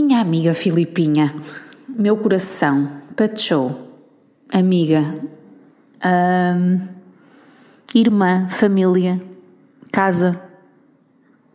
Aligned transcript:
Minha 0.00 0.20
amiga 0.20 0.54
Filipinha, 0.54 1.34
meu 1.88 2.16
coração, 2.16 2.88
show, 3.34 3.98
amiga, 4.48 5.12
hum, 6.06 6.78
irmã, 7.92 8.46
família, 8.48 9.20
casa, 9.90 10.40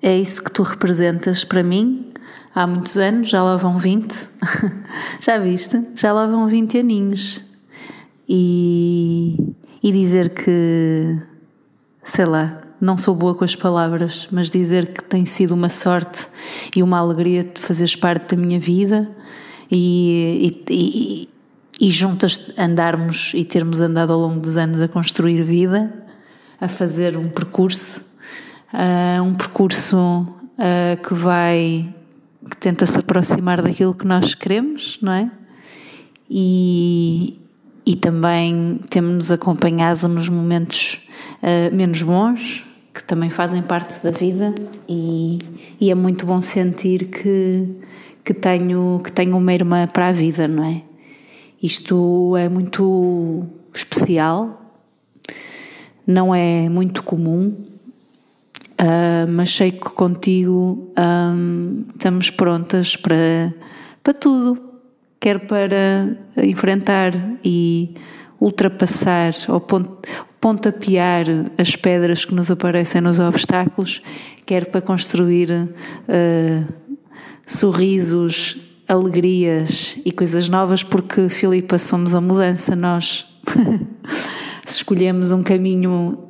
é 0.01 0.17
isso 0.17 0.43
que 0.43 0.51
tu 0.51 0.61
representas 0.61 1.45
para 1.45 1.63
mim 1.63 2.11
há 2.53 2.67
muitos 2.67 2.97
anos, 2.97 3.29
já 3.29 3.41
lá 3.41 3.55
vão 3.55 3.77
20, 3.77 4.13
já 5.21 5.37
viste? 5.37 5.81
Já 5.95 6.11
lá 6.11 6.27
vão 6.27 6.45
20 6.49 6.79
aninhos. 6.79 7.45
E, 8.27 9.55
e 9.81 9.89
dizer 9.89 10.31
que, 10.31 11.17
sei 12.03 12.25
lá, 12.25 12.62
não 12.83 12.97
sou 12.97 13.15
boa 13.15 13.33
com 13.33 13.45
as 13.45 13.55
palavras, 13.55 14.27
mas 14.29 14.49
dizer 14.49 14.89
que 14.89 15.01
tem 15.01 15.25
sido 15.25 15.53
uma 15.53 15.69
sorte 15.69 16.27
e 16.75 16.83
uma 16.83 16.99
alegria 16.99 17.41
de 17.41 17.61
fazeres 17.61 17.95
parte 17.95 18.35
da 18.35 18.41
minha 18.41 18.59
vida 18.59 19.09
e, 19.71 20.51
e, 20.69 21.29
e, 21.79 21.87
e 21.87 21.89
juntas 21.89 22.51
andarmos 22.57 23.31
e 23.33 23.45
termos 23.45 23.79
andado 23.79 24.11
ao 24.11 24.19
longo 24.19 24.41
dos 24.41 24.57
anos 24.57 24.81
a 24.81 24.89
construir 24.89 25.41
vida, 25.43 25.93
a 26.59 26.67
fazer 26.67 27.15
um 27.15 27.29
percurso, 27.29 28.01
uh, 28.73 29.23
um 29.23 29.33
percurso 29.33 29.97
uh, 29.97 31.01
que 31.07 31.13
vai, 31.13 31.87
que 32.51 32.57
tenta 32.57 32.85
se 32.85 32.97
aproximar 32.97 33.61
daquilo 33.61 33.93
que 33.93 34.05
nós 34.05 34.35
queremos, 34.35 34.99
não 35.01 35.13
é? 35.13 35.31
E, 36.29 37.39
e 37.85 37.95
também 37.95 38.81
temos-nos 38.89 39.31
acompanhado 39.31 40.05
nos 40.09 40.27
momentos 40.27 41.07
uh, 41.41 41.73
menos 41.73 42.01
bons, 42.01 42.65
que 42.93 43.03
também 43.03 43.29
fazem 43.29 43.61
parte 43.63 44.01
da 44.03 44.11
vida 44.11 44.53
e, 44.87 45.39
e, 45.81 45.89
é 45.89 45.95
muito 45.95 46.25
bom 46.25 46.39
sentir 46.41 47.07
que, 47.07 47.67
que, 48.23 48.33
tenho, 48.33 49.01
que 49.03 49.11
tenho 49.11 49.35
uma 49.35 49.53
irmã 49.53 49.87
para 49.87 50.09
a 50.09 50.11
vida, 50.11 50.47
não 50.47 50.63
é? 50.63 50.83
Isto 51.61 52.37
é 52.37 52.47
muito 52.47 53.43
especial, 53.73 54.61
não 56.05 56.35
é 56.35 56.69
muito 56.69 57.01
comum, 57.01 57.55
uh, 58.79 59.27
mas 59.29 59.49
sei 59.49 59.71
que 59.71 59.89
contigo 59.89 60.91
um, 60.97 61.85
estamos 61.95 62.29
prontas 62.29 62.95
para, 62.95 63.53
para 64.03 64.13
tudo, 64.13 64.61
quer 65.19 65.47
para 65.47 66.15
enfrentar 66.43 67.13
e 67.43 67.95
ultrapassar 68.43 69.31
ou 69.47 69.65
pontapear 70.41 71.25
as 71.57 71.77
pedras 71.77 72.25
que 72.25 72.35
nos 72.35 72.51
aparecem 72.51 72.99
nos 72.99 73.17
obstáculos, 73.17 74.01
quer 74.45 74.65
para 74.65 74.81
construir 74.81 75.49
uh, 75.49 76.73
sorrisos, 77.47 78.57
alegrias 78.85 79.97
e 80.03 80.11
coisas 80.11 80.49
novas, 80.49 80.83
porque, 80.83 81.29
Filipa, 81.29 81.77
somos 81.77 82.13
a 82.13 82.19
mudança, 82.19 82.75
nós 82.75 83.25
escolhemos 84.67 85.31
um 85.31 85.41
caminho, 85.41 86.27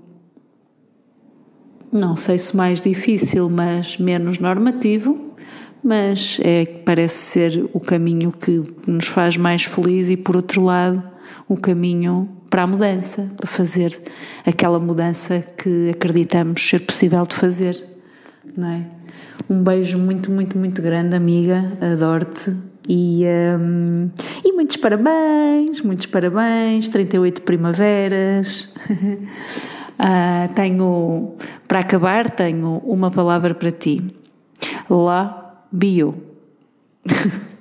não 1.92 2.16
sei 2.16 2.38
se 2.38 2.56
mais 2.56 2.80
difícil, 2.80 3.50
mas 3.50 3.98
menos 3.98 4.38
normativo, 4.38 5.34
mas 5.84 6.40
é, 6.44 6.66
parece 6.66 7.16
ser 7.16 7.70
o 7.74 7.80
caminho 7.80 8.32
que 8.32 8.62
nos 8.86 9.08
faz 9.08 9.36
mais 9.36 9.64
feliz 9.64 10.12
e, 10.12 10.16
por 10.16 10.36
outro 10.36 10.64
lado, 10.64 11.13
o 11.48 11.58
caminho 11.58 12.30
para 12.50 12.64
a 12.64 12.68
mudança, 12.68 13.30
para 13.36 13.48
fazer 13.48 14.02
aquela 14.46 14.80
mudança 14.80 15.40
que 15.40 15.90
acreditamos 15.90 16.62
ser 16.62 16.80
possível 16.80 17.26
de 17.26 17.36
fazer, 17.36 17.84
não 18.56 18.70
é? 18.70 18.86
Um 19.50 19.62
beijo 19.64 20.00
muito, 20.00 20.32
muito, 20.32 20.58
muito 20.58 20.82
grande, 20.82 21.16
amiga, 21.16 21.74
adoro-te 21.82 22.56
e, 22.88 23.24
um, 23.60 24.10
e 24.44 24.52
muitos 24.52 24.78
parabéns, 24.78 25.82
muitos 25.82 26.06
parabéns, 26.06 26.90
38 26.90 27.42
primaveras. 27.42 28.70
uh, 30.00 30.54
tenho, 30.56 31.36
para 31.68 31.80
acabar, 31.80 32.30
tenho 32.30 32.78
uma 32.86 33.10
palavra 33.10 33.54
para 33.54 33.72
ti. 33.72 34.14
Lá, 34.90 35.64
bio. 35.72 36.16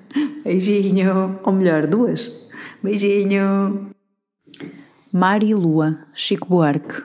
Beijinho, 0.45 1.39
ou 1.45 1.53
melhor, 1.53 1.87
duas. 1.87 2.33
Beijinho. 2.83 3.91
Mar 5.13 5.41
e 5.45 5.55
Lua, 5.55 5.99
Chico 6.13 6.49
Buarque. 6.49 7.01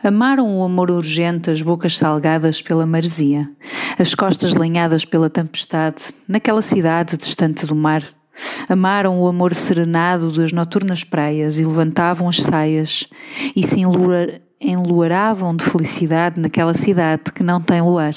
Amaram 0.00 0.58
o 0.58 0.62
amor 0.62 0.92
urgente, 0.92 1.50
as 1.50 1.60
bocas 1.60 1.98
salgadas 1.98 2.62
pela 2.62 2.86
maresia, 2.86 3.50
as 3.98 4.14
costas 4.14 4.54
lenhadas 4.54 5.04
pela 5.04 5.28
tempestade, 5.28 6.04
naquela 6.28 6.62
cidade 6.62 7.16
distante 7.16 7.66
do 7.66 7.74
mar. 7.74 8.04
Amaram 8.68 9.20
o 9.20 9.26
amor 9.26 9.56
serenado 9.56 10.30
das 10.30 10.52
noturnas 10.52 11.02
praias 11.02 11.58
e 11.58 11.64
levantavam 11.64 12.28
as 12.28 12.40
saias 12.40 13.08
e 13.56 13.62
se 13.66 13.80
enluaravam 14.60 15.56
de 15.56 15.64
felicidade 15.64 16.38
naquela 16.38 16.74
cidade 16.74 17.32
que 17.32 17.42
não 17.42 17.60
tem 17.60 17.82
luar. 17.82 18.14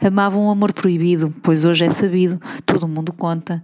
Amavam 0.00 0.46
o 0.46 0.50
amor 0.50 0.72
proibido, 0.72 1.34
pois 1.42 1.64
hoje 1.64 1.84
é 1.84 1.90
sabido, 1.90 2.40
todo 2.64 2.86
mundo 2.86 3.12
conta, 3.12 3.62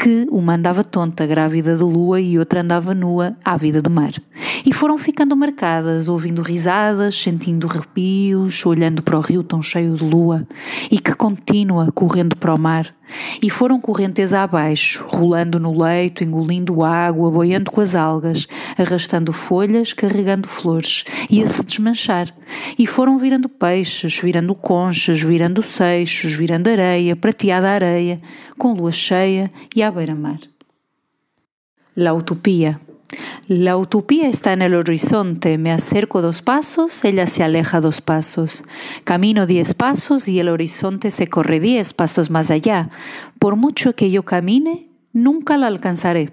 que 0.00 0.26
uma 0.30 0.54
andava 0.54 0.82
tonta, 0.82 1.26
grávida 1.26 1.76
de 1.76 1.82
lua, 1.82 2.18
e 2.18 2.38
outra 2.38 2.62
andava 2.62 2.94
nua, 2.94 3.36
ávida 3.44 3.82
do 3.82 3.90
mar. 3.90 4.12
E 4.64 4.72
foram 4.72 4.98
ficando 4.98 5.36
marcadas, 5.36 6.08
ouvindo 6.08 6.42
risadas, 6.42 7.14
sentindo 7.14 7.66
arrepios, 7.66 8.64
olhando 8.66 9.02
para 9.02 9.18
o 9.18 9.20
rio 9.20 9.42
tão 9.42 9.62
cheio 9.62 9.96
de 9.96 10.04
lua, 10.04 10.46
e 10.90 10.98
que 10.98 11.14
continua 11.14 11.90
correndo 11.92 12.36
para 12.36 12.54
o 12.54 12.58
mar. 12.58 12.94
E 13.42 13.50
foram 13.50 13.80
correnteza 13.80 14.40
abaixo, 14.40 15.04
rolando 15.08 15.58
no 15.58 15.76
leito, 15.76 16.22
engolindo 16.22 16.84
água, 16.84 17.30
boiando 17.30 17.70
com 17.70 17.80
as 17.80 17.94
algas, 17.94 18.46
arrastando 18.78 19.32
folhas, 19.32 19.92
carregando 19.92 20.46
flores, 20.46 21.04
e 21.28 21.42
a 21.42 21.46
se 21.46 21.64
desmanchar. 21.64 22.32
E 22.78 22.86
foram 22.86 23.18
virando 23.18 23.48
peixes, 23.48 24.18
virando 24.18 24.54
conchas, 24.54 25.20
virando 25.20 25.62
seixos, 25.62 26.32
virando 26.34 26.68
areia, 26.68 27.16
prateada 27.16 27.70
areia, 27.70 28.20
com 28.58 28.72
lua 28.72 28.92
cheia 28.92 29.50
e 29.74 29.82
à 29.82 29.90
beira-mar. 29.90 30.38
La 31.96 32.14
utopía. 32.14 32.80
La 33.50 33.76
utopía 33.76 34.28
está 34.28 34.52
en 34.52 34.62
el 34.62 34.76
horizonte, 34.76 35.58
me 35.58 35.72
acerco 35.72 36.22
dos 36.22 36.40
pasos, 36.40 37.04
ella 37.04 37.26
se 37.26 37.42
aleja 37.42 37.80
dos 37.80 38.00
pasos. 38.00 38.62
Camino 39.02 39.44
diez 39.44 39.74
pasos 39.74 40.28
y 40.28 40.38
el 40.38 40.48
horizonte 40.48 41.10
se 41.10 41.26
corre 41.26 41.58
diez 41.58 41.92
pasos 41.92 42.30
más 42.30 42.52
allá. 42.52 42.90
Por 43.40 43.56
mucho 43.56 43.96
que 43.96 44.12
yo 44.12 44.22
camine, 44.22 44.86
nunca 45.12 45.56
la 45.56 45.66
alcanzaré. 45.66 46.32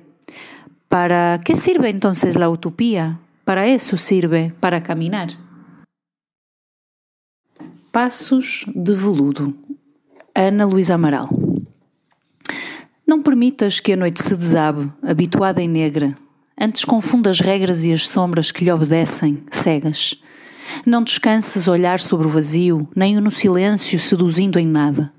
¿Para 0.90 1.42
qué 1.44 1.56
sirve 1.56 1.90
entonces 1.90 2.36
la 2.36 2.52
utopía? 2.52 3.20
Para 3.46 3.66
eso 3.66 3.98
sirve, 3.98 4.54
para 4.60 4.84
caminar. 4.84 5.30
Passos 7.90 8.64
de 8.68 8.94
veludo. 8.94 9.56
Ana 10.36 10.68
Luísa 10.68 10.94
Amaral. 10.94 11.30
Não 13.08 13.24
permitas 13.24 13.80
que 13.80 13.94
a 13.94 13.98
noite 13.98 14.22
se 14.24 14.36
desabe, 14.36 14.92
habituada 15.02 15.64
em 15.64 15.68
negra. 15.68 16.16
Antes 16.60 16.84
confunda 16.84 17.30
as 17.30 17.40
regras 17.40 17.86
e 17.86 17.94
as 17.94 18.08
sombras 18.08 18.52
que 18.52 18.64
lhe 18.64 18.72
obedecem, 18.72 19.44
cegas. 19.52 20.16
Não 20.86 21.04
descanses 21.04 21.68
olhar 21.68 22.00
sobre 22.00 22.28
o 22.28 22.30
vazio, 22.30 22.88
nem 22.96 23.16
o 23.16 23.22
no 23.22 23.30
silêncio 23.30 24.00
seduzindo 24.00 24.58
em 24.58 24.66
nada. 24.66 25.14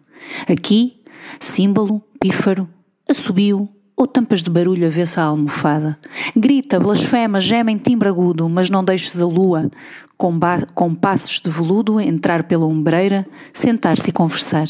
Aqui, 0.48 1.00
símbolo, 1.38 2.02
pífaro, 2.20 2.68
assobio, 3.08 3.68
ou 3.98 4.06
tampas 4.06 4.44
de 4.44 4.48
barulho 4.48 4.86
a 4.86 4.88
ver-se 4.88 5.18
a 5.18 5.24
almofada. 5.24 5.98
Grita, 6.36 6.78
blasfema, 6.78 7.40
geme 7.40 7.72
em 7.72 7.76
timbre 7.76 8.08
agudo, 8.08 8.48
mas 8.48 8.70
não 8.70 8.84
deixes 8.84 9.20
a 9.20 9.26
lua, 9.26 9.68
com, 10.16 10.38
com 10.72 10.94
passos 10.94 11.40
de 11.40 11.50
veludo, 11.50 12.00
entrar 12.00 12.44
pela 12.44 12.64
ombreira, 12.64 13.26
sentar-se 13.52 14.10
e 14.10 14.12
conversar. 14.12 14.68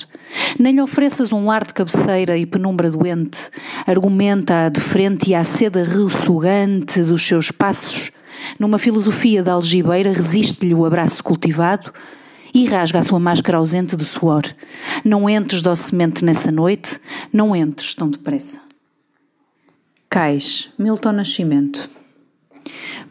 Nem 0.58 0.72
lhe 0.72 0.80
ofereças 0.80 1.30
um 1.30 1.44
lar 1.44 1.66
de 1.66 1.74
cabeceira 1.74 2.38
e 2.38 2.46
penumbra 2.46 2.90
doente. 2.90 3.50
Argumenta 3.86 4.70
de 4.70 4.80
frente 4.80 5.28
e 5.28 5.34
à 5.34 5.44
seda 5.44 5.84
ressugante 5.84 7.02
dos 7.02 7.26
seus 7.26 7.50
passos. 7.50 8.10
Numa 8.58 8.78
filosofia 8.78 9.42
da 9.42 9.52
algibeira, 9.52 10.10
resiste-lhe 10.10 10.74
o 10.74 10.86
abraço 10.86 11.22
cultivado, 11.22 11.92
e 12.54 12.64
rasga 12.64 13.00
a 13.00 13.02
sua 13.02 13.20
máscara 13.20 13.58
ausente 13.58 13.94
de 13.94 14.06
suor. 14.06 14.42
Não 15.04 15.28
entres 15.28 15.60
docemente 15.60 16.24
nessa 16.24 16.50
noite, 16.50 16.98
não 17.30 17.54
entres 17.54 17.94
tão 17.94 18.08
depressa. 18.08 18.67
Cais, 20.10 20.70
Milton 20.78 21.12
Nascimento. 21.12 21.86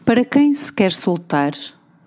Para 0.04 0.24
quem 0.24 0.52
se 0.52 0.72
quer 0.72 0.90
soltar, 0.90 1.52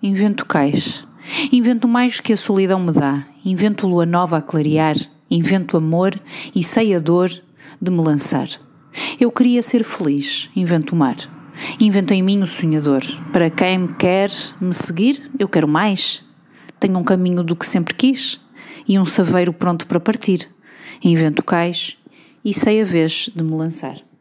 invento 0.02 0.44
cais. 0.44 1.02
Invento 1.50 1.88
mais 1.88 2.20
que 2.20 2.34
a 2.34 2.36
solidão 2.36 2.78
me 2.78 2.92
dá. 2.92 3.26
Invento 3.42 3.86
lua 3.86 4.04
nova 4.04 4.36
a 4.36 4.42
clarear. 4.42 4.96
Invento 5.30 5.78
amor 5.78 6.14
e 6.54 6.62
sei 6.62 6.94
a 6.94 6.98
dor 6.98 7.30
de 7.80 7.90
me 7.90 8.02
lançar. 8.02 8.48
Eu 9.18 9.32
queria 9.32 9.62
ser 9.62 9.82
feliz. 9.82 10.50
Invento 10.54 10.94
mar. 10.94 11.16
Invento 11.80 12.12
em 12.12 12.22
mim 12.22 12.42
o 12.42 12.46
sonhador. 12.46 13.00
Para 13.32 13.48
quem 13.48 13.86
quer 13.94 14.30
me 14.60 14.74
seguir, 14.74 15.30
eu 15.38 15.48
quero 15.48 15.66
mais. 15.66 16.22
Tenho 16.78 16.98
um 16.98 17.04
caminho 17.04 17.42
do 17.42 17.56
que 17.56 17.66
sempre 17.66 17.94
quis 17.94 18.38
e 18.86 18.98
um 18.98 19.06
saveiro 19.06 19.54
pronto 19.54 19.86
para 19.86 19.98
partir. 19.98 20.46
invento 21.02 21.42
cais 21.42 21.96
e 22.44 22.52
sei 22.52 22.82
a 22.82 22.84
vez 22.84 23.30
de 23.34 23.42
me 23.42 23.52
lançar. 23.52 24.11